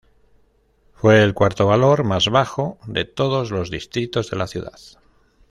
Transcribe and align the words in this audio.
Fue 0.93 1.21
el 1.21 1.35
cuarto 1.35 1.67
valor 1.67 2.03
más 2.05 2.27
bajo 2.31 2.79
de 2.87 3.05
todos 3.05 3.51
los 3.51 3.69
distritos 3.69 4.31
de 4.31 4.37
la 4.37 4.47
ciudad. 4.47 4.79